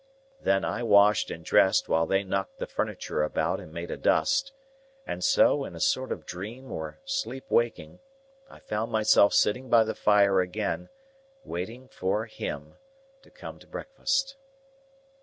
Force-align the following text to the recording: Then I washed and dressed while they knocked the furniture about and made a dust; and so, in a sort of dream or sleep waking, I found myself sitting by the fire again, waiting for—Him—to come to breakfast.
Then 0.41 0.65
I 0.65 0.81
washed 0.81 1.29
and 1.29 1.45
dressed 1.45 1.87
while 1.87 2.07
they 2.07 2.23
knocked 2.23 2.57
the 2.57 2.65
furniture 2.65 3.21
about 3.21 3.59
and 3.59 3.71
made 3.71 3.91
a 3.91 3.97
dust; 3.97 4.51
and 5.05 5.23
so, 5.23 5.63
in 5.63 5.75
a 5.75 5.79
sort 5.79 6.11
of 6.11 6.25
dream 6.25 6.71
or 6.71 6.97
sleep 7.05 7.45
waking, 7.51 7.99
I 8.49 8.61
found 8.61 8.91
myself 8.91 9.31
sitting 9.35 9.69
by 9.69 9.83
the 9.83 9.93
fire 9.93 10.41
again, 10.41 10.89
waiting 11.45 11.87
for—Him—to 11.87 13.29
come 13.29 13.59
to 13.59 13.67
breakfast. 13.67 14.37